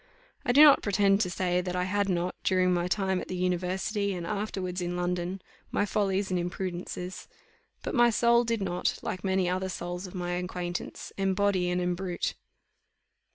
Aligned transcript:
I 0.43 0.51
do 0.51 0.63
not 0.63 0.81
pretend 0.81 1.21
to 1.21 1.29
say 1.29 1.61
that 1.61 1.75
I 1.75 1.83
had 1.83 2.09
not, 2.09 2.33
during 2.43 2.73
my 2.73 2.87
time 2.87 3.21
at 3.21 3.27
the 3.27 3.35
university, 3.35 4.15
and 4.15 4.25
afterwards 4.25 4.81
in 4.81 4.97
London, 4.97 5.43
my 5.69 5.85
follies 5.85 6.31
and 6.31 6.39
imprudences; 6.39 7.27
but 7.83 7.93
my 7.93 8.09
soul 8.09 8.43
did 8.43 8.63
not, 8.63 8.97
like 9.03 9.23
many 9.23 9.47
other 9.47 9.69
souls 9.69 10.07
of 10.07 10.15
my 10.15 10.33
acquaintance, 10.33 11.13
"embody 11.19 11.69
and 11.69 11.79
embrute." 11.79 12.33